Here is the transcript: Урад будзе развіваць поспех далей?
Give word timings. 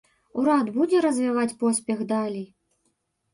Урад 0.43 0.71
будзе 0.77 1.01
развіваць 1.05 1.57
поспех 1.61 2.01
далей? 2.13 2.47